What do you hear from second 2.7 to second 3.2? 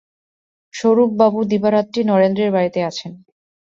আছেন।